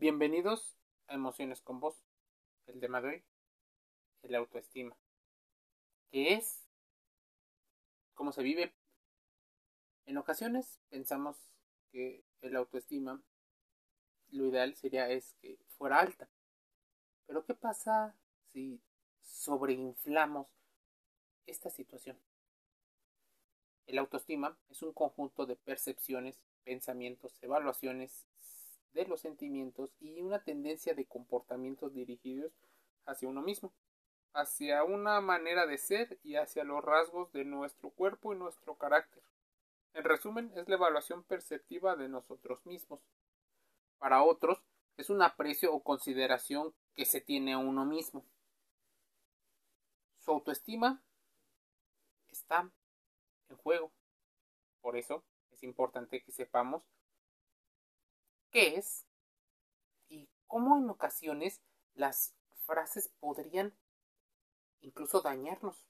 Bienvenidos 0.00 0.76
a 1.06 1.14
Emociones 1.14 1.60
con 1.60 1.78
Vos. 1.78 2.04
El 2.66 2.80
tema 2.80 3.00
de 3.00 3.08
hoy, 3.08 3.24
el 4.22 4.34
autoestima. 4.34 4.96
¿Qué 6.10 6.34
es? 6.34 6.66
¿Cómo 8.14 8.32
se 8.32 8.42
vive? 8.42 8.74
En 10.06 10.18
ocasiones 10.18 10.80
pensamos 10.88 11.36
que 11.92 12.24
el 12.40 12.56
autoestima, 12.56 13.22
lo 14.30 14.46
ideal 14.46 14.74
sería 14.74 15.08
es 15.08 15.32
que 15.40 15.58
fuera 15.78 16.00
alta. 16.00 16.28
Pero 17.26 17.44
¿qué 17.44 17.54
pasa 17.54 18.16
si 18.52 18.82
sobreinflamos 19.22 20.48
esta 21.46 21.70
situación? 21.70 22.18
El 23.86 23.98
autoestima 23.98 24.58
es 24.70 24.82
un 24.82 24.92
conjunto 24.92 25.46
de 25.46 25.54
percepciones, 25.54 26.42
pensamientos, 26.64 27.38
evaluaciones, 27.42 28.26
de 28.94 29.06
los 29.06 29.20
sentimientos 29.20 29.90
y 30.00 30.20
una 30.20 30.42
tendencia 30.42 30.94
de 30.94 31.04
comportamientos 31.04 31.92
dirigidos 31.92 32.52
hacia 33.06 33.28
uno 33.28 33.42
mismo, 33.42 33.72
hacia 34.32 34.84
una 34.84 35.20
manera 35.20 35.66
de 35.66 35.78
ser 35.78 36.18
y 36.22 36.36
hacia 36.36 36.64
los 36.64 36.82
rasgos 36.82 37.30
de 37.32 37.44
nuestro 37.44 37.90
cuerpo 37.90 38.32
y 38.32 38.38
nuestro 38.38 38.76
carácter. 38.76 39.22
En 39.92 40.04
resumen, 40.04 40.52
es 40.56 40.68
la 40.68 40.74
evaluación 40.74 41.22
perceptiva 41.22 41.94
de 41.96 42.08
nosotros 42.08 42.64
mismos. 42.66 43.00
Para 43.98 44.22
otros, 44.22 44.60
es 44.96 45.10
un 45.10 45.22
aprecio 45.22 45.72
o 45.72 45.82
consideración 45.82 46.74
que 46.94 47.04
se 47.04 47.20
tiene 47.20 47.52
a 47.52 47.58
uno 47.58 47.84
mismo. 47.84 48.24
Su 50.18 50.30
autoestima 50.32 51.02
está 52.28 52.70
en 53.48 53.56
juego. 53.56 53.92
Por 54.80 54.96
eso 54.96 55.24
es 55.52 55.62
importante 55.62 56.22
que 56.22 56.32
sepamos 56.32 56.82
qué 58.54 58.76
es 58.76 59.04
y 60.08 60.28
cómo 60.46 60.78
en 60.78 60.88
ocasiones 60.88 61.60
las 61.94 62.32
frases 62.66 63.08
podrían 63.18 63.74
incluso 64.80 65.20
dañarnos. 65.20 65.84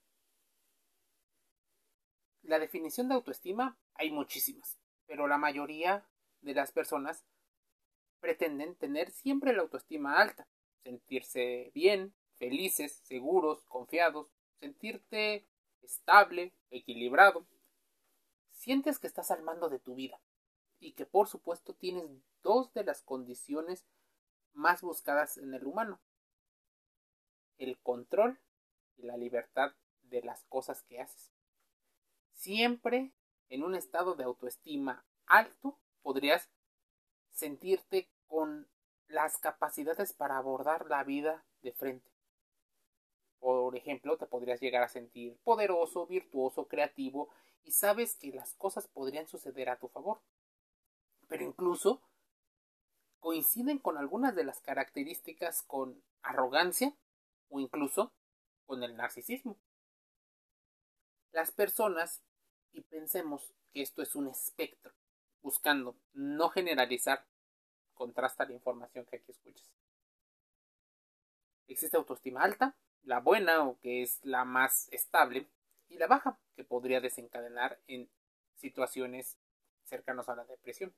La 2.41 2.57
definición 2.57 3.07
de 3.07 3.13
autoestima 3.13 3.77
hay 3.93 4.09
muchísimas, 4.09 4.79
pero 5.05 5.27
la 5.27 5.37
mayoría 5.37 6.07
de 6.41 6.55
las 6.55 6.71
personas 6.71 7.23
pretenden 8.19 8.73
tener 8.75 9.11
siempre 9.11 9.53
la 9.53 9.61
autoestima 9.61 10.19
alta, 10.19 10.47
sentirse 10.83 11.71
bien, 11.75 12.15
felices, 12.39 12.99
seguros, 13.03 13.63
confiados, 13.65 14.27
sentirte 14.59 15.45
estable, 15.83 16.51
equilibrado. 16.71 17.45
Sientes 18.49 18.97
que 18.97 19.05
estás 19.05 19.29
al 19.29 19.43
mando 19.43 19.69
de 19.69 19.77
tu 19.77 19.93
vida, 19.93 20.19
y 20.79 20.93
que 20.93 21.05
por 21.05 21.27
supuesto 21.27 21.73
tienes 21.73 22.05
dos 22.43 22.73
de 22.73 22.83
las 22.83 23.01
condiciones 23.01 23.85
más 24.53 24.81
buscadas 24.81 25.37
en 25.37 25.53
el 25.53 25.65
humano. 25.65 25.99
El 27.57 27.77
control 27.79 28.39
y 28.97 29.03
la 29.03 29.17
libertad 29.17 29.73
de 30.03 30.21
las 30.21 30.43
cosas 30.45 30.83
que 30.83 31.01
haces. 31.01 31.31
Siempre 32.33 33.13
en 33.49 33.63
un 33.63 33.75
estado 33.75 34.15
de 34.15 34.23
autoestima 34.23 35.05
alto 35.25 35.79
podrías 36.01 36.49
sentirte 37.31 38.09
con 38.27 38.67
las 39.07 39.37
capacidades 39.37 40.13
para 40.13 40.37
abordar 40.37 40.87
la 40.89 41.03
vida 41.03 41.45
de 41.61 41.71
frente. 41.71 42.11
Por 43.39 43.75
ejemplo, 43.75 44.17
te 44.17 44.25
podrías 44.25 44.59
llegar 44.59 44.83
a 44.83 44.89
sentir 44.89 45.37
poderoso, 45.43 46.07
virtuoso, 46.07 46.67
creativo 46.67 47.29
y 47.63 47.71
sabes 47.71 48.15
que 48.15 48.31
las 48.31 48.55
cosas 48.55 48.87
podrían 48.87 49.27
suceder 49.27 49.69
a 49.69 49.77
tu 49.77 49.87
favor 49.87 50.21
pero 51.27 51.43
incluso 51.43 52.01
coinciden 53.19 53.79
con 53.79 53.97
algunas 53.97 54.35
de 54.35 54.43
las 54.43 54.59
características 54.61 55.63
con 55.63 56.03
arrogancia 56.21 56.95
o 57.49 57.59
incluso 57.59 58.11
con 58.65 58.83
el 58.83 58.95
narcisismo. 58.95 59.57
Las 61.31 61.51
personas, 61.51 62.21
y 62.71 62.81
pensemos 62.81 63.53
que 63.73 63.81
esto 63.81 64.01
es 64.01 64.15
un 64.15 64.27
espectro, 64.27 64.93
buscando 65.41 65.95
no 66.13 66.49
generalizar, 66.49 67.25
contrasta 67.93 68.45
la 68.45 68.53
información 68.53 69.05
que 69.05 69.17
aquí 69.17 69.31
escuchas. 69.31 69.67
Existe 71.67 71.97
autoestima 71.97 72.43
alta, 72.43 72.75
la 73.03 73.19
buena 73.19 73.63
o 73.63 73.79
que 73.79 74.01
es 74.03 74.23
la 74.23 74.45
más 74.45 74.87
estable, 74.91 75.47
y 75.89 75.97
la 75.97 76.07
baja, 76.07 76.39
que 76.55 76.63
podría 76.63 77.01
desencadenar 77.01 77.79
en 77.87 78.09
situaciones 78.55 79.37
cercanas 79.83 80.29
a 80.29 80.35
la 80.35 80.45
depresión. 80.45 80.93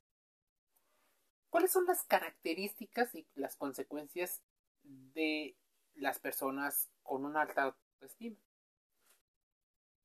¿Cuáles 1.50 1.72
son 1.72 1.86
las 1.86 2.04
características 2.04 3.14
y 3.14 3.26
las 3.34 3.56
consecuencias 3.56 4.42
de 4.82 5.56
las 5.94 6.18
personas 6.18 6.90
con 7.02 7.24
una 7.24 7.42
alta 7.42 7.62
autoestima? 7.62 8.36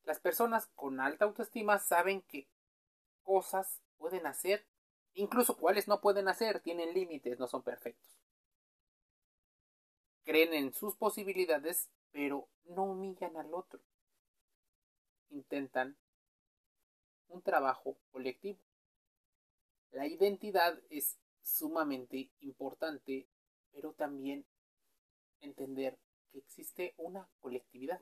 Las 0.03 0.19
personas 0.19 0.67
con 0.75 0.99
alta 0.99 1.25
autoestima 1.25 1.79
saben 1.79 2.21
que 2.23 2.47
cosas 3.23 3.81
pueden 3.97 4.25
hacer, 4.25 4.65
incluso 5.13 5.57
cuáles 5.57 5.87
no 5.87 6.01
pueden 6.01 6.27
hacer, 6.27 6.59
tienen 6.61 6.93
límites, 6.93 7.39
no 7.39 7.47
son 7.47 7.61
perfectos. 7.61 8.19
Creen 10.23 10.53
en 10.53 10.73
sus 10.73 10.95
posibilidades, 10.95 11.89
pero 12.11 12.47
no 12.65 12.83
humillan 12.83 13.35
al 13.35 13.53
otro. 13.53 13.81
Intentan 15.29 15.97
un 17.27 17.41
trabajo 17.41 17.97
colectivo. 18.11 18.59
La 19.91 20.07
identidad 20.07 20.79
es 20.89 21.17
sumamente 21.43 22.31
importante, 22.39 23.27
pero 23.71 23.93
también 23.93 24.45
entender 25.41 25.99
que 26.31 26.39
existe 26.39 26.93
una 26.97 27.29
colectividad. 27.39 28.01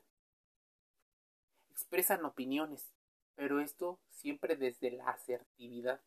Expresan 1.70 2.24
opiniones, 2.24 2.94
pero 3.34 3.60
esto 3.60 4.00
siempre 4.10 4.56
desde 4.56 4.90
la 4.92 5.10
asertividad. 5.10 6.00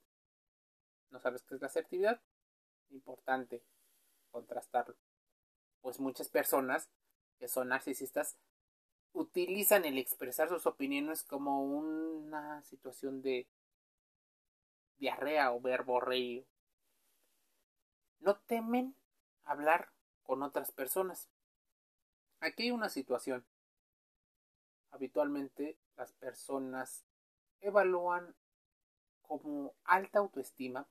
¿No 1.12 1.20
sabes 1.20 1.44
qué 1.44 1.56
es 1.56 1.62
la 1.62 1.68
asertividad? 1.68 2.22
Importante 2.90 3.64
contrastarlo. 4.32 4.96
Pues 5.82 6.00
muchas 6.00 6.30
personas 6.30 6.90
que 7.38 7.48
son 7.48 7.70
narcisistas 7.70 8.38
utilizan 9.14 9.86
el 9.86 9.98
expresar 9.98 10.50
sus 10.50 10.66
opiniones 10.66 11.24
como 11.24 11.64
una 11.64 12.62
situación 12.64 13.22
de 13.22 13.48
diarrea 14.98 15.52
o 15.52 15.62
verborrea 15.62 16.44
no 18.20 18.38
temen 18.38 18.96
hablar 19.44 19.90
con 20.24 20.44
otras 20.44 20.72
personas. 20.72 21.30
Aquí 22.40 22.64
hay 22.64 22.72
una 22.72 22.90
situación. 22.90 23.46
Habitualmente 24.92 25.78
las 25.98 26.14
personas 26.14 27.06
evalúan 27.62 28.36
como 29.22 29.74
alta 29.84 30.20
autoestima 30.20 30.88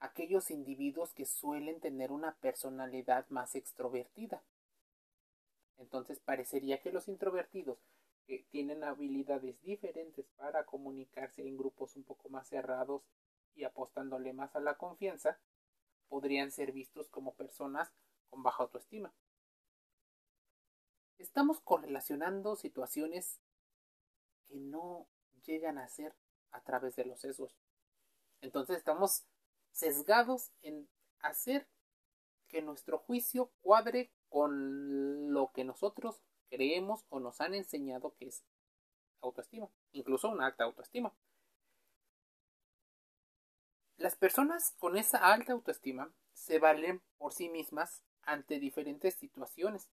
aquellos 0.00 0.50
individuos 0.50 1.12
que 1.12 1.26
suelen 1.26 1.80
tener 1.80 2.12
una 2.12 2.36
personalidad 2.36 3.26
más 3.28 3.54
extrovertida. 3.54 4.42
Entonces 5.78 6.20
parecería 6.20 6.80
que 6.80 6.92
los 6.92 7.08
introvertidos 7.08 7.78
que 8.26 8.44
tienen 8.50 8.84
habilidades 8.84 9.60
diferentes 9.62 10.26
para 10.36 10.64
comunicarse 10.64 11.46
en 11.46 11.56
grupos 11.56 11.96
un 11.96 12.04
poco 12.04 12.28
más 12.28 12.48
cerrados 12.48 13.02
y 13.54 13.64
apostándole 13.64 14.32
más 14.32 14.54
a 14.54 14.60
la 14.60 14.76
confianza, 14.76 15.38
podrían 16.08 16.50
ser 16.50 16.72
vistos 16.72 17.08
como 17.08 17.34
personas 17.34 17.92
con 18.28 18.42
baja 18.42 18.62
autoestima. 18.62 19.12
Estamos 21.18 21.60
correlacionando 21.60 22.56
situaciones 22.56 23.40
que 24.46 24.56
no 24.56 25.08
llegan 25.44 25.78
a 25.78 25.88
ser 25.88 26.14
a 26.50 26.62
través 26.62 26.96
de 26.96 27.04
los 27.04 27.20
sesgos. 27.20 27.56
Entonces 28.40 28.76
estamos 28.78 29.24
sesgados 29.72 30.52
en 30.62 30.88
hacer 31.20 31.68
que 32.46 32.62
nuestro 32.62 32.98
juicio 32.98 33.50
cuadre 33.60 34.10
con 34.28 35.32
lo 35.32 35.52
que 35.52 35.64
nosotros 35.64 36.22
creemos 36.48 37.04
o 37.08 37.20
nos 37.20 37.40
han 37.40 37.54
enseñado 37.54 38.14
que 38.14 38.28
es 38.28 38.44
autoestima, 39.20 39.68
incluso 39.92 40.28
una 40.28 40.46
alta 40.46 40.64
autoestima. 40.64 41.12
Las 43.98 44.14
personas 44.14 44.76
con 44.78 44.96
esa 44.96 45.18
alta 45.18 45.52
autoestima 45.52 46.12
se 46.32 46.60
valen 46.60 47.02
por 47.18 47.32
sí 47.32 47.48
mismas 47.48 48.04
ante 48.22 48.60
diferentes 48.60 49.14
situaciones, 49.14 49.90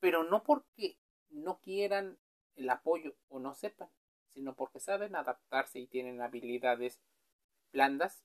pero 0.00 0.24
no 0.24 0.42
porque 0.42 0.98
no 1.30 1.60
quieran 1.60 2.18
el 2.56 2.68
apoyo 2.68 3.14
o 3.28 3.38
no 3.38 3.54
sepan, 3.54 3.88
sino 4.30 4.56
porque 4.56 4.80
saben 4.80 5.14
adaptarse 5.14 5.78
y 5.78 5.86
tienen 5.86 6.20
habilidades 6.22 7.00
blandas, 7.72 8.24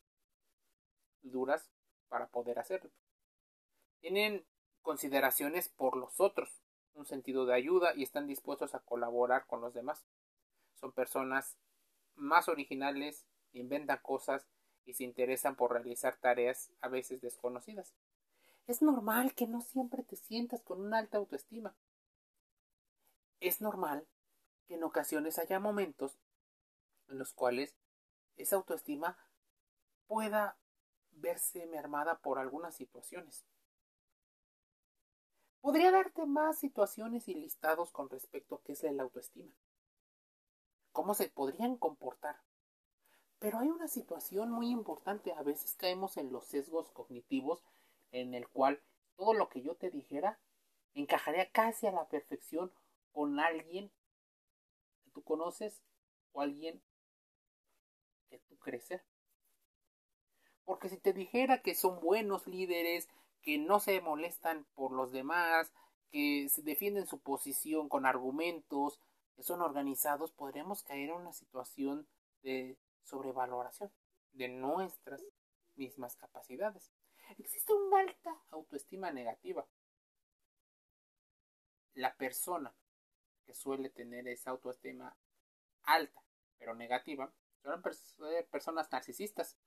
duras, 1.22 1.70
para 2.10 2.28
poder 2.30 2.58
hacerlo. 2.58 2.90
Tienen 4.00 4.44
consideraciones 4.82 5.70
por 5.70 5.98
los 5.98 6.20
otros, 6.20 6.64
un 6.96 7.06
sentido 7.06 7.46
de 7.46 7.54
ayuda 7.54 7.94
y 7.96 8.02
están 8.02 8.26
dispuestos 8.26 8.74
a 8.74 8.80
colaborar 8.80 9.46
con 9.46 9.62
los 9.62 9.76
demás. 9.76 10.04
Son 10.74 10.92
personas 10.92 11.60
más 12.16 12.50
originales, 12.50 13.28
inventan 13.54 14.00
cosas 14.02 14.48
y 14.86 14.94
se 14.94 15.04
interesan 15.04 15.56
por 15.56 15.72
realizar 15.72 16.18
tareas 16.18 16.72
a 16.82 16.88
veces 16.88 17.22
desconocidas. 17.22 17.94
Es 18.68 18.82
normal 18.82 19.34
que 19.34 19.48
no 19.48 19.62
siempre 19.62 20.04
te 20.04 20.16
sientas 20.16 20.62
con 20.62 20.82
una 20.82 21.00
alta 21.00 21.18
autoestima. 21.18 21.76
Es 23.40 23.62
normal 23.62 24.08
que 24.68 24.76
en 24.76 24.84
ocasiones 24.84 25.40
haya 25.40 25.60
momentos 25.60 26.18
en 27.10 27.18
los 27.18 27.34
cuales 27.34 27.76
esa 28.38 28.56
autoestima 28.56 29.18
pueda 30.08 30.58
verse 31.12 31.66
mermada 31.68 32.20
por 32.20 32.40
algunas 32.40 32.76
situaciones. 32.76 33.46
Podría 35.62 35.92
darte 35.92 36.26
más 36.26 36.58
situaciones 36.58 37.28
y 37.28 37.36
listados 37.36 37.92
con 37.92 38.10
respecto 38.10 38.56
a 38.56 38.62
qué 38.64 38.74
es 38.74 38.84
la 38.84 39.04
autoestima. 39.04 39.54
Cómo 40.92 41.14
se 41.14 41.30
podrían 41.30 41.78
comportar. 41.78 42.42
Pero 43.42 43.58
hay 43.58 43.70
una 43.70 43.88
situación 43.88 44.52
muy 44.52 44.70
importante. 44.70 45.34
A 45.34 45.42
veces 45.42 45.74
caemos 45.74 46.16
en 46.18 46.32
los 46.32 46.46
sesgos 46.46 46.92
cognitivos 46.92 47.64
en 48.12 48.36
el 48.36 48.48
cual 48.48 48.80
todo 49.18 49.34
lo 49.34 49.50
que 49.50 49.64
yo 49.64 49.74
te 49.74 49.90
dijera 49.90 50.40
encajaría 50.94 51.50
casi 51.50 51.88
a 51.88 51.92
la 51.92 52.08
perfección 52.08 52.72
con 53.12 53.40
alguien 53.40 53.90
que 55.04 55.10
tú 55.10 55.24
conoces 55.24 55.82
o 56.34 56.42
alguien 56.42 56.84
que 58.30 58.38
tú 58.38 58.58
crees 58.60 58.84
ser. 58.84 59.04
Porque 60.64 60.90
si 60.90 60.98
te 60.98 61.12
dijera 61.12 61.64
que 61.64 61.74
son 61.74 62.00
buenos 62.00 62.46
líderes, 62.46 63.10
que 63.42 63.58
no 63.58 63.80
se 63.80 64.02
molestan 64.02 64.68
por 64.76 64.92
los 64.92 65.12
demás, 65.12 65.74
que 66.12 66.48
se 66.48 66.62
defienden 66.62 67.08
su 67.08 67.18
posición 67.18 67.90
con 67.90 68.06
argumentos, 68.06 69.00
que 69.36 69.42
son 69.42 69.64
organizados, 69.64 70.32
podríamos 70.32 70.84
caer 70.84 71.10
en 71.10 71.16
una 71.16 71.34
situación 71.34 72.08
de 72.44 72.78
sobrevaloración 73.04 73.92
de 74.32 74.50
nuestras 74.50 75.24
mismas 75.76 76.16
capacidades. 76.16 76.92
Existe 77.38 77.74
una 77.74 78.00
alta 78.00 78.42
autoestima 78.50 79.12
negativa. 79.12 79.68
La 81.94 82.16
persona 82.16 82.74
que 83.46 83.54
suele 83.54 83.90
tener 83.90 84.28
esa 84.28 84.52
autoestima 84.52 85.18
alta, 85.84 86.24
pero 86.58 86.76
negativa, 86.76 87.34
son 87.64 87.84
eh, 88.30 88.48
personas 88.50 88.92
narcisistas. 88.92 89.58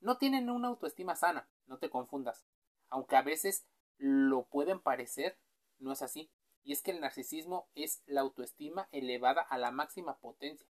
No 0.00 0.18
tienen 0.18 0.50
una 0.50 0.68
autoestima 0.68 1.16
sana, 1.16 1.48
no 1.66 1.78
te 1.78 1.90
confundas 1.90 2.46
aunque 2.90 3.16
a 3.16 3.22
veces 3.22 3.66
lo 3.98 4.46
pueden 4.46 4.80
parecer, 4.80 5.38
no 5.78 5.92
es 5.92 6.02
así. 6.02 6.30
Y 6.64 6.72
es 6.72 6.82
que 6.82 6.90
el 6.90 7.00
narcisismo 7.00 7.68
es 7.74 8.02
la 8.06 8.20
autoestima 8.20 8.88
elevada 8.92 9.42
a 9.42 9.58
la 9.58 9.70
máxima 9.70 10.18
potencia. 10.18 10.66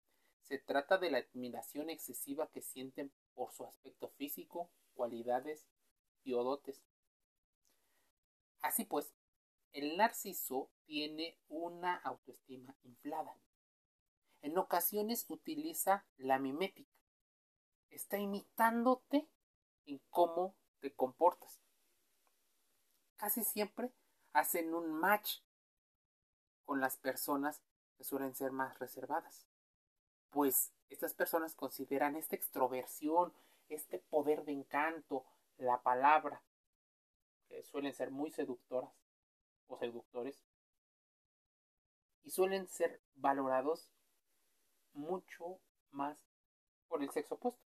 Se 0.43 0.59
trata 0.59 0.97
de 0.97 1.11
la 1.11 1.17
admiración 1.19 1.89
excesiva 1.89 2.49
que 2.51 2.61
sienten 2.61 3.11
por 3.33 3.51
su 3.51 3.65
aspecto 3.65 4.09
físico, 4.09 4.69
cualidades 4.93 5.65
y 6.23 6.33
odotes. 6.33 6.83
Así 8.61 8.85
pues, 8.85 9.13
el 9.71 9.97
narciso 9.97 10.69
tiene 10.85 11.37
una 11.47 11.95
autoestima 11.95 12.75
inflada. 12.83 13.37
En 14.41 14.57
ocasiones 14.57 15.25
utiliza 15.29 16.05
la 16.17 16.37
mimética. 16.37 16.91
Está 17.89 18.17
imitándote 18.19 19.27
en 19.85 20.01
cómo 20.09 20.55
te 20.79 20.93
comportas 20.93 21.63
casi 23.23 23.45
siempre 23.45 23.89
hacen 24.33 24.73
un 24.73 24.91
match 24.91 25.39
con 26.65 26.81
las 26.81 26.97
personas 26.97 27.63
que 27.95 28.03
suelen 28.03 28.35
ser 28.35 28.51
más 28.51 28.77
reservadas. 28.79 29.47
Pues 30.33 30.74
estas 30.89 31.13
personas 31.13 31.56
consideran 31.56 32.15
esta 32.15 32.35
extroversión, 32.35 33.31
este 33.69 34.00
poder 34.00 34.44
de 34.45 34.51
encanto, 34.51 35.25
la 35.57 35.81
palabra, 35.81 36.41
que 37.47 37.63
suelen 37.63 37.94
ser 37.94 38.09
muy 38.09 38.31
seductoras 38.31 38.91
o 39.68 39.77
seductores, 39.77 40.44
y 42.24 42.31
suelen 42.31 42.68
ser 42.68 43.00
valorados 43.15 43.91
mucho 44.94 45.59
más 45.91 46.18
por 46.88 47.03
el 47.03 47.12
sexo 47.12 47.36
opuesto. 47.36 47.63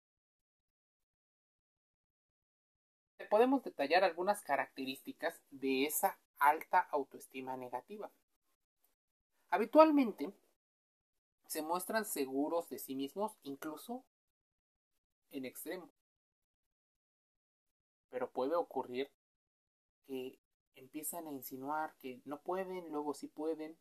podemos 3.32 3.64
detallar 3.64 4.04
algunas 4.04 4.42
características 4.42 5.40
de 5.50 5.86
esa 5.86 6.18
alta 6.38 6.80
autoestima 6.90 7.56
negativa. 7.56 8.10
Habitualmente 9.48 10.30
se 11.52 11.60
muestran 11.60 12.06
seguros 12.06 12.70
de 12.70 12.78
sí 12.78 12.94
mismos 12.94 13.36
incluso 13.42 14.06
en 15.30 15.44
extremo. 15.44 15.90
Pero 18.08 18.30
puede 18.30 18.54
ocurrir 18.54 19.10
que 20.06 20.38
empiezan 20.76 21.26
a 21.26 21.32
insinuar 21.32 21.94
que 21.98 22.22
no 22.24 22.40
pueden, 22.40 22.90
luego 22.90 23.12
sí 23.12 23.28
pueden. 23.28 23.78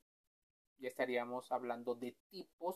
Ya 0.79 0.89
estaríamos 0.89 1.49
hablando 1.53 1.95
de 1.95 2.17
tipos 2.29 2.75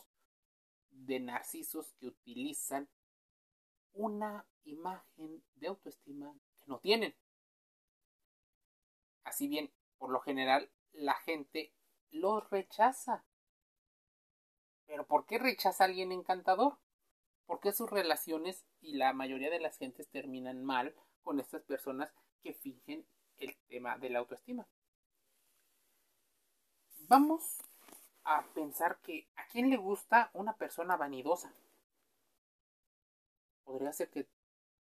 de 0.88 1.20
narcisos 1.20 1.92
que 2.00 2.06
utilizan 2.06 2.88
una 3.92 4.46
imagen 4.64 5.44
de 5.56 5.68
autoestima 5.68 6.34
no 6.64 6.78
tienen. 6.78 7.14
Así 9.24 9.46
bien, 9.46 9.70
por 9.98 10.10
lo 10.10 10.20
general, 10.20 10.70
la 10.92 11.14
gente 11.14 11.74
los 12.10 12.48
rechaza. 12.48 13.26
Pero 14.86 15.06
¿por 15.06 15.26
qué 15.26 15.38
rechaza 15.38 15.84
a 15.84 15.86
alguien 15.86 16.12
encantador? 16.12 16.78
Porque 17.46 17.72
sus 17.72 17.90
relaciones 17.90 18.64
y 18.80 18.94
la 18.94 19.12
mayoría 19.12 19.50
de 19.50 19.60
las 19.60 19.78
gentes 19.78 20.08
terminan 20.08 20.64
mal 20.64 20.94
con 21.22 21.40
estas 21.40 21.62
personas 21.62 22.12
que 22.42 22.54
fingen 22.54 23.06
el 23.38 23.56
tema 23.68 23.98
de 23.98 24.10
la 24.10 24.20
autoestima. 24.20 24.66
Vamos 27.08 27.58
a 28.24 28.44
pensar 28.54 28.98
que 29.02 29.28
a 29.36 29.46
quién 29.46 29.70
le 29.70 29.76
gusta 29.76 30.30
una 30.34 30.56
persona 30.56 30.96
vanidosa. 30.96 31.52
Podría 33.64 33.92
ser 33.92 34.10
que 34.10 34.26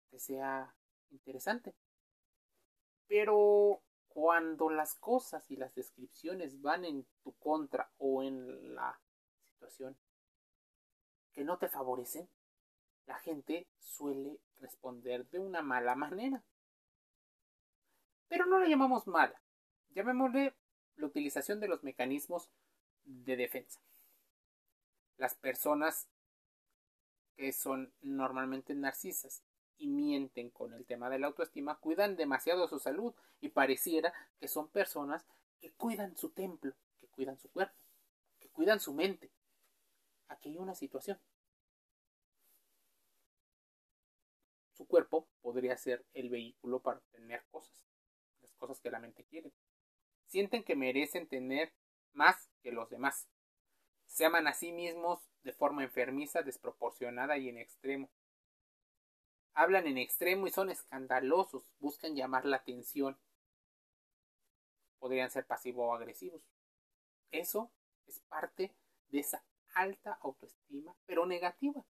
te 0.09 0.19
sea 0.19 0.73
interesante. 1.11 1.73
Pero 3.07 3.81
cuando 4.09 4.69
las 4.69 4.95
cosas 4.95 5.49
y 5.49 5.55
las 5.55 5.73
descripciones 5.75 6.61
van 6.61 6.83
en 6.85 7.05
tu 7.23 7.33
contra 7.33 7.89
o 7.97 8.21
en 8.23 8.75
la 8.75 8.99
situación 9.59 9.97
que 11.33 11.43
no 11.43 11.57
te 11.57 11.67
favorecen, 11.67 12.29
la 13.05 13.19
gente 13.19 13.67
suele 13.79 14.39
responder 14.59 15.27
de 15.29 15.39
una 15.39 15.61
mala 15.61 15.95
manera. 15.95 16.43
Pero 18.29 18.45
no 18.45 18.59
la 18.59 18.67
llamamos 18.67 19.07
mala, 19.07 19.41
llamémosle 19.89 20.55
la 20.95 21.05
utilización 21.07 21.59
de 21.59 21.67
los 21.67 21.83
mecanismos 21.83 22.49
de 23.03 23.35
defensa. 23.35 23.81
Las 25.17 25.35
personas 25.35 26.07
que 27.35 27.51
son 27.51 27.93
normalmente 28.01 28.75
narcisas 28.75 29.43
y 29.77 29.87
mienten 29.87 30.49
con 30.49 30.73
el 30.73 30.85
tema 30.85 31.09
de 31.09 31.19
la 31.19 31.27
autoestima, 31.27 31.79
cuidan 31.79 32.15
demasiado 32.15 32.67
su 32.67 32.79
salud 32.79 33.13
y 33.39 33.49
pareciera 33.49 34.13
que 34.39 34.47
son 34.47 34.67
personas 34.69 35.25
que 35.59 35.71
cuidan 35.71 36.17
su 36.17 36.29
templo, 36.29 36.73
que 36.99 37.07
cuidan 37.07 37.37
su 37.37 37.49
cuerpo, 37.49 37.75
que 38.39 38.49
cuidan 38.49 38.79
su 38.79 38.93
mente. 38.93 39.31
Aquí 40.29 40.49
hay 40.49 40.57
una 40.57 40.75
situación. 40.75 41.19
Su 44.73 44.87
cuerpo 44.87 45.27
podría 45.41 45.75
ser 45.77 46.05
el 46.13 46.29
vehículo 46.29 46.81
para 46.81 46.99
obtener 46.99 47.43
cosas, 47.51 47.85
las 48.41 48.53
cosas 48.53 48.79
que 48.79 48.89
la 48.89 48.99
mente 48.99 49.25
quiere. 49.25 49.51
Sienten 50.25 50.63
que 50.63 50.75
merecen 50.75 51.27
tener 51.27 51.73
más 52.13 52.49
que 52.61 52.71
los 52.71 52.89
demás. 52.89 53.27
Se 54.05 54.25
aman 54.25 54.47
a 54.47 54.53
sí 54.53 54.71
mismos 54.71 55.19
de 55.43 55.51
forma 55.51 55.83
enfermiza, 55.83 56.41
desproporcionada 56.41 57.37
y 57.37 57.49
en 57.49 57.57
extremo 57.57 58.09
hablan 59.59 59.87
en 59.87 59.97
extremo 59.97 60.47
y 60.47 60.51
son 60.51 60.69
escandalosos, 60.69 61.63
buscan 61.79 62.15
llamar 62.15 62.45
la 62.45 62.55
atención. 62.57 63.19
Podrían 64.99 65.29
ser 65.29 65.45
pasivo 65.45 65.87
o 65.87 65.93
agresivos. 65.93 66.41
Eso 67.31 67.69
es 68.07 68.19
parte 68.21 68.73
de 69.09 69.19
esa 69.19 69.43
alta 69.73 70.17
autoestima, 70.21 70.95
pero 71.05 71.25
negativa. 71.25 71.85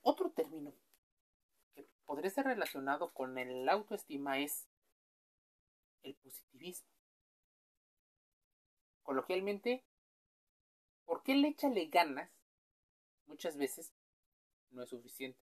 Otro 0.00 0.30
término 0.30 0.74
que 1.74 1.88
podría 2.04 2.30
ser 2.30 2.46
relacionado 2.46 3.12
con 3.12 3.38
el 3.38 3.68
autoestima 3.68 4.38
es 4.38 4.68
el 6.02 6.14
positivismo. 6.16 6.88
Coloquialmente, 9.02 9.84
¿por 11.04 11.22
qué 11.22 11.34
le 11.34 11.48
échale 11.48 11.86
ganas? 11.86 12.30
Muchas 13.26 13.56
veces 13.56 13.92
no 14.70 14.82
es 14.82 14.90
suficiente. 14.90 15.40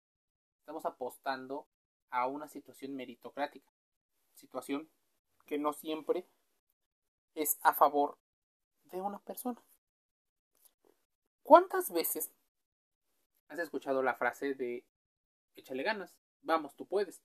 Estamos 0.60 0.86
apostando 0.86 1.68
a 2.10 2.28
una 2.28 2.48
situación 2.48 2.96
meritocrática, 2.96 3.72
situación 4.36 4.90
que 5.46 5.58
no 5.58 5.74
siempre 5.74 6.28
es 7.36 7.58
a 7.64 7.74
favor 7.74 8.18
de 8.86 9.02
una 9.02 9.20
persona. 9.20 9.62
¿Cuántas 11.44 11.92
veces 11.92 12.32
has 13.50 13.60
escuchado 13.60 14.02
la 14.02 14.16
frase 14.16 14.54
de 14.54 14.86
échale 15.56 15.84
ganas, 15.84 16.16
vamos, 16.42 16.76
tú 16.76 16.88
puedes? 16.88 17.22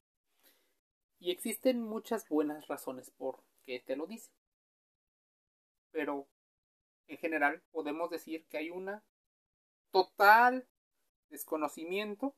Y 1.21 1.31
existen 1.31 1.81
muchas 1.81 2.29
buenas 2.29 2.67
razones 2.67 3.11
por 3.11 3.43
que 3.65 3.81
te 3.81 3.97
lo 3.97 4.07
dice. 4.07 4.31
Pero 5.93 6.29
en 7.07 7.17
general 7.19 7.63
podemos 7.71 8.11
decir 8.11 8.45
que 8.49 8.59
hay 8.59 8.71
una 8.71 9.05
total 9.91 10.69
desconocimiento 11.31 12.35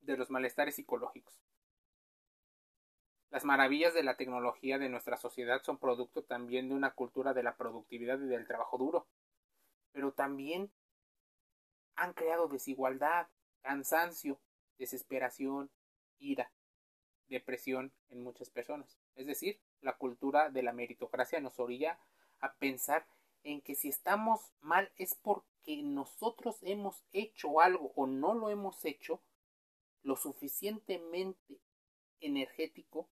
de 0.00 0.16
los 0.16 0.30
malestares 0.30 0.76
psicológicos. 0.76 1.40
Las 3.30 3.44
maravillas 3.44 3.92
de 3.94 4.02
la 4.02 4.16
tecnología 4.16 4.78
de 4.78 4.88
nuestra 4.88 5.16
sociedad 5.16 5.62
son 5.62 5.78
producto 5.78 6.22
también 6.22 6.68
de 6.68 6.74
una 6.74 6.94
cultura 6.94 7.34
de 7.34 7.42
la 7.42 7.56
productividad 7.56 8.20
y 8.20 8.26
del 8.26 8.46
trabajo 8.46 8.78
duro, 8.78 9.08
pero 9.96 10.12
también 10.12 10.70
han 11.94 12.12
creado 12.12 12.48
desigualdad, 12.48 13.28
cansancio, 13.62 14.38
desesperación, 14.76 15.70
ira, 16.18 16.52
depresión 17.28 17.94
en 18.10 18.22
muchas 18.22 18.50
personas. 18.50 18.98
Es 19.14 19.26
decir, 19.26 19.58
la 19.80 19.96
cultura 19.96 20.50
de 20.50 20.62
la 20.62 20.74
meritocracia 20.74 21.40
nos 21.40 21.58
orilla 21.58 21.98
a 22.40 22.56
pensar 22.56 23.06
en 23.42 23.62
que 23.62 23.74
si 23.74 23.88
estamos 23.88 24.52
mal 24.60 24.92
es 24.96 25.14
porque 25.14 25.82
nosotros 25.82 26.58
hemos 26.60 27.02
hecho 27.14 27.62
algo 27.62 27.92
o 27.96 28.06
no 28.06 28.34
lo 28.34 28.50
hemos 28.50 28.84
hecho 28.84 29.22
lo 30.02 30.16
suficientemente 30.16 31.58
energético 32.20 33.08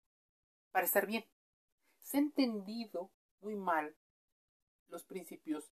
para 0.74 0.86
estar 0.86 1.08
bien. 1.08 1.26
Se 2.00 2.18
ha 2.18 2.20
entendido 2.20 3.10
muy 3.40 3.56
mal 3.56 3.96
los 4.90 5.06
principios 5.06 5.72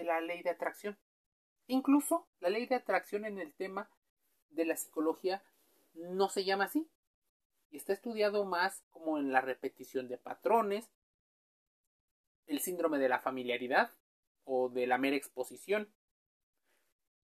de 0.00 0.06
la 0.06 0.20
ley 0.22 0.42
de 0.42 0.50
atracción. 0.50 0.98
Incluso 1.66 2.26
la 2.40 2.48
ley 2.48 2.66
de 2.66 2.76
atracción 2.76 3.26
en 3.26 3.38
el 3.38 3.52
tema 3.52 3.90
de 4.48 4.64
la 4.64 4.76
psicología 4.76 5.44
no 5.92 6.30
se 6.30 6.44
llama 6.44 6.64
así. 6.64 6.90
Y 7.70 7.76
está 7.76 7.92
estudiado 7.92 8.44
más 8.46 8.82
como 8.90 9.18
en 9.18 9.30
la 9.30 9.42
repetición 9.42 10.08
de 10.08 10.16
patrones, 10.16 10.90
el 12.46 12.60
síndrome 12.60 12.98
de 12.98 13.10
la 13.10 13.20
familiaridad 13.20 13.92
o 14.44 14.70
de 14.70 14.86
la 14.86 14.96
mera 14.96 15.16
exposición. 15.16 15.92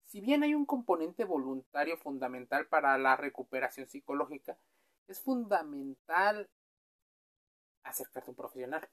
Si 0.04 0.20
bien 0.20 0.42
hay 0.42 0.54
un 0.54 0.66
componente 0.66 1.24
voluntario 1.24 1.96
fundamental 1.98 2.66
para 2.66 2.96
la 2.98 3.16
recuperación 3.16 3.86
psicológica, 3.86 4.58
es 5.08 5.20
fundamental 5.20 6.50
acercarte 7.84 8.30
a 8.30 8.32
un 8.32 8.36
profesional 8.36 8.88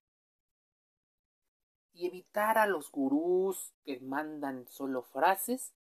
y 1.99 2.07
evitar 2.07 2.57
a 2.57 2.65
los 2.65 2.89
gurús 2.91 3.73
que 3.83 3.99
mandan 3.99 4.65
solo 4.69 5.03
frases 5.03 5.73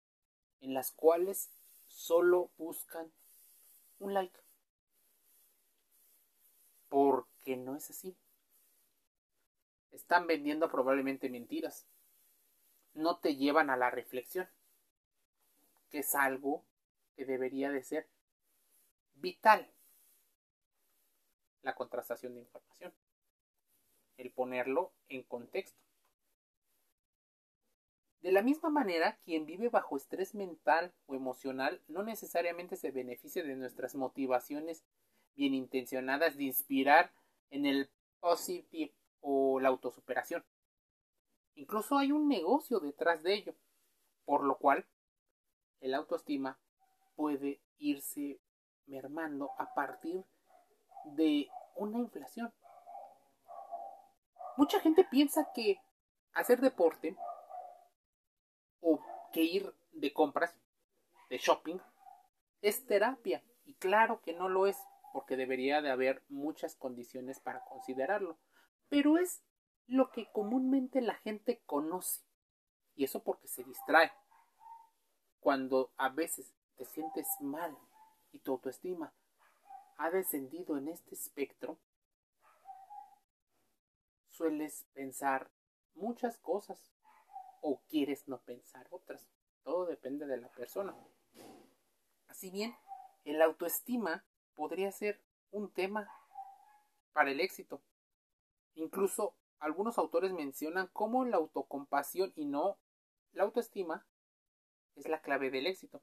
en 0.61 0.73
las 0.73 0.91
cuales 0.91 1.51
solo 1.85 2.49
buscan 2.57 3.11
un 3.99 4.15
like. 4.15 4.39
Porque 6.89 7.55
no 7.55 7.75
es 7.75 7.91
así. 7.91 8.17
Están 9.91 10.25
vendiendo 10.25 10.71
probablemente 10.71 11.29
mentiras. 11.29 11.85
No 12.95 13.19
te 13.19 13.35
llevan 13.35 13.69
a 13.69 13.77
la 13.77 13.91
reflexión, 13.91 14.49
que 15.91 15.99
es 15.99 16.15
algo 16.15 16.63
que 17.15 17.25
debería 17.25 17.69
de 17.69 17.83
ser 17.83 18.07
vital. 19.13 19.69
La 21.61 21.75
contrastación 21.75 22.33
de 22.33 22.39
información. 22.39 22.91
El 24.17 24.31
ponerlo 24.31 24.93
en 25.09 25.21
contexto. 25.21 25.86
De 28.21 28.31
la 28.31 28.41
misma 28.41 28.69
manera, 28.69 29.19
quien 29.23 29.45
vive 29.45 29.69
bajo 29.69 29.95
estrés 29.95 30.33
mental 30.33 30.93
o 31.05 31.15
emocional 31.15 31.81
no 31.87 32.03
necesariamente 32.03 32.75
se 32.75 32.91
beneficia 32.91 33.43
de 33.43 33.55
nuestras 33.55 33.95
motivaciones 33.95 34.83
bien 35.35 35.53
intencionadas 35.53 36.35
de 36.35 36.45
inspirar 36.45 37.13
en 37.51 37.65
el 37.65 37.89
positive 38.19 38.93
o 39.21 39.59
la 39.59 39.69
autosuperación. 39.69 40.43
Incluso 41.55 41.97
hay 41.97 42.11
un 42.11 42.27
negocio 42.27 42.79
detrás 42.79 43.21
de 43.23 43.35
ello, 43.35 43.55
por 44.25 44.43
lo 44.43 44.57
cual 44.57 44.85
el 45.79 45.93
autoestima 45.93 46.59
puede 47.15 47.61
irse 47.77 48.39
mermando 48.87 49.51
a 49.57 49.73
partir 49.73 50.23
de 51.05 51.47
una 51.75 51.99
inflación. 51.99 52.51
Mucha 54.55 54.79
gente 54.79 55.03
piensa 55.03 55.51
que 55.53 55.79
hacer 56.33 56.61
deporte 56.61 57.15
o 58.81 58.99
que 59.31 59.43
ir 59.43 59.73
de 59.91 60.13
compras, 60.13 60.55
de 61.29 61.37
shopping, 61.37 61.77
es 62.61 62.85
terapia. 62.85 63.43
Y 63.65 63.73
claro 63.75 64.21
que 64.21 64.33
no 64.33 64.49
lo 64.49 64.67
es, 64.67 64.77
porque 65.13 65.35
debería 65.35 65.81
de 65.81 65.91
haber 65.91 66.23
muchas 66.29 66.75
condiciones 66.75 67.39
para 67.39 67.63
considerarlo. 67.65 68.37
Pero 68.89 69.17
es 69.17 69.41
lo 69.87 70.11
que 70.11 70.29
comúnmente 70.31 71.01
la 71.01 71.15
gente 71.15 71.61
conoce. 71.65 72.21
Y 72.95 73.03
eso 73.03 73.23
porque 73.23 73.47
se 73.47 73.63
distrae. 73.63 74.11
Cuando 75.39 75.91
a 75.97 76.09
veces 76.09 76.53
te 76.75 76.85
sientes 76.85 77.27
mal 77.39 77.77
y 78.31 78.39
tu 78.39 78.53
autoestima 78.53 79.13
ha 79.97 80.09
descendido 80.11 80.77
en 80.77 80.89
este 80.89 81.15
espectro, 81.15 81.77
sueles 84.27 84.85
pensar 84.93 85.49
muchas 85.95 86.37
cosas 86.37 86.91
o 87.61 87.81
quieres 87.89 88.27
no 88.27 88.39
pensar 88.39 88.87
otras. 88.91 89.27
Todo 89.63 89.85
depende 89.85 90.25
de 90.25 90.37
la 90.37 90.49
persona. 90.49 90.95
Así 92.27 92.49
bien, 92.51 92.75
el 93.25 93.41
autoestima 93.41 94.23
podría 94.55 94.91
ser 94.91 95.21
un 95.51 95.71
tema 95.71 96.09
para 97.13 97.31
el 97.31 97.39
éxito. 97.39 97.81
Incluso 98.75 99.35
algunos 99.59 99.97
autores 99.97 100.31
mencionan 100.33 100.87
cómo 100.93 101.25
la 101.25 101.37
autocompasión 101.37 102.31
y 102.35 102.45
no 102.45 102.77
la 103.33 103.43
autoestima 103.43 104.05
es 104.95 105.07
la 105.07 105.21
clave 105.21 105.49
del 105.51 105.67
éxito. 105.67 106.01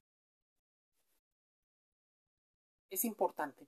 Es 2.90 3.04
importante 3.04 3.66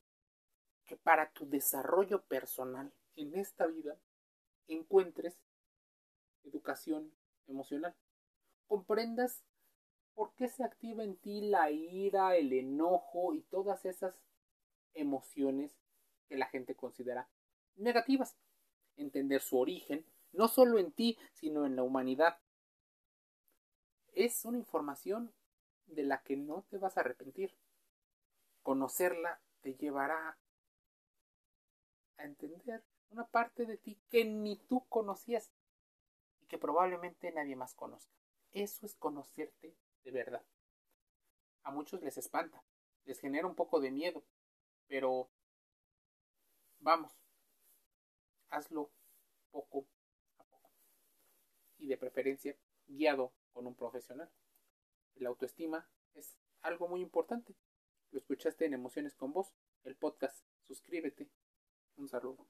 que 0.84 0.96
para 0.96 1.30
tu 1.30 1.48
desarrollo 1.48 2.22
personal 2.22 2.92
en 3.16 3.34
esta 3.34 3.66
vida 3.66 3.98
encuentres 4.68 5.36
educación 6.44 7.12
emocional. 7.48 7.94
Comprendas 8.66 9.44
por 10.14 10.34
qué 10.34 10.48
se 10.48 10.64
activa 10.64 11.04
en 11.04 11.16
ti 11.16 11.42
la 11.42 11.70
ira, 11.70 12.36
el 12.36 12.52
enojo 12.52 13.34
y 13.34 13.42
todas 13.42 13.84
esas 13.84 14.18
emociones 14.94 15.70
que 16.28 16.36
la 16.36 16.46
gente 16.46 16.74
considera 16.74 17.28
negativas. 17.76 18.36
Entender 18.96 19.42
su 19.42 19.58
origen, 19.58 20.06
no 20.32 20.48
solo 20.48 20.78
en 20.78 20.90
ti, 20.90 21.18
sino 21.34 21.66
en 21.66 21.76
la 21.76 21.82
humanidad. 21.82 22.38
Es 24.14 24.44
una 24.46 24.56
información 24.56 25.32
de 25.86 26.02
la 26.02 26.22
que 26.22 26.36
no 26.36 26.64
te 26.70 26.78
vas 26.78 26.96
a 26.96 27.00
arrepentir. 27.00 27.54
Conocerla 28.62 29.40
te 29.60 29.74
llevará 29.74 30.38
a 32.16 32.24
entender 32.24 32.82
una 33.10 33.26
parte 33.26 33.66
de 33.66 33.76
ti 33.76 33.98
que 34.08 34.24
ni 34.24 34.56
tú 34.56 34.86
conocías 34.88 35.52
que 36.56 36.60
probablemente 36.60 37.30
nadie 37.32 37.54
más 37.54 37.74
conozca. 37.74 38.14
Eso 38.50 38.86
es 38.86 38.94
conocerte 38.94 39.76
de 40.04 40.10
verdad. 40.10 40.42
A 41.64 41.70
muchos 41.70 42.00
les 42.00 42.16
espanta, 42.16 42.64
les 43.04 43.20
genera 43.20 43.46
un 43.46 43.54
poco 43.54 43.78
de 43.78 43.90
miedo, 43.90 44.24
pero 44.86 45.28
vamos, 46.78 47.12
hazlo 48.48 48.90
poco 49.50 49.86
a 50.38 50.44
poco. 50.44 50.70
Y 51.76 51.88
de 51.88 51.98
preferencia 51.98 52.56
guiado 52.86 53.34
con 53.52 53.66
un 53.66 53.74
profesional. 53.74 54.32
La 55.16 55.28
autoestima 55.28 55.86
es 56.14 56.38
algo 56.62 56.88
muy 56.88 57.02
importante. 57.02 57.54
Lo 58.12 58.18
escuchaste 58.18 58.64
en 58.64 58.72
Emociones 58.72 59.14
con 59.14 59.34
Vos, 59.34 59.52
el 59.84 59.94
podcast. 59.94 60.42
Suscríbete. 60.62 61.28
Un 61.96 62.08
saludo. 62.08 62.46